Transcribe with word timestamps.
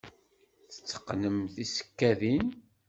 Tetteqqnem 0.73 1.37
tisekkadin? 1.53 2.47